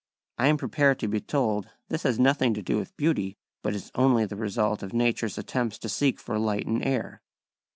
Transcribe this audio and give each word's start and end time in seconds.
I 0.39 0.47
am 0.47 0.57
prepared 0.57 0.97
to 1.01 1.07
be 1.07 1.21
told 1.21 1.69
this 1.89 2.01
has 2.01 2.17
nothing 2.17 2.55
to 2.55 2.63
do 2.63 2.75
with 2.75 2.97
beauty 2.97 3.37
but 3.61 3.75
is 3.75 3.91
only 3.93 4.25
the 4.25 4.35
result 4.35 4.81
of 4.81 4.93
nature's 4.93 5.37
attempts 5.37 5.77
to 5.77 5.89
seek 5.89 6.19
for 6.19 6.39
light 6.39 6.65
and 6.65 6.83
air. 6.83 7.21